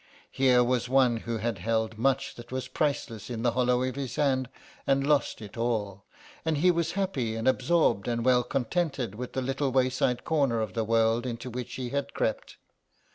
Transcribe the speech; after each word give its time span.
Here 0.31 0.63
was 0.63 0.89
one 0.89 1.17
who 1.17 1.37
had 1.37 1.59
held 1.59 1.99
much 1.99 2.33
that 2.33 2.51
was 2.51 2.67
priceless 2.67 3.29
in 3.29 3.43
the 3.43 3.51
hollow 3.51 3.83
of 3.83 3.93
his 3.95 4.15
hand 4.15 4.49
and 4.87 5.05
lost 5.05 5.43
it 5.43 5.55
all, 5.57 6.05
and 6.43 6.57
he 6.57 6.71
was 6.71 6.93
happy 6.93 7.35
and 7.35 7.47
absorbed 7.47 8.07
and 8.07 8.25
well 8.25 8.41
content 8.41 9.13
with 9.13 9.33
the 9.33 9.43
little 9.43 9.71
wayside 9.71 10.23
corner 10.25 10.59
of 10.59 10.73
the 10.73 10.83
world 10.83 11.27
into 11.27 11.51
which 11.51 11.75
he 11.75 11.89
had 11.89 12.15
crept. 12.15 12.57